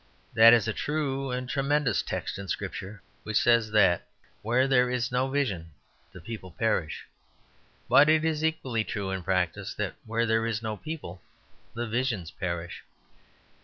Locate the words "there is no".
4.67-5.27, 10.25-10.75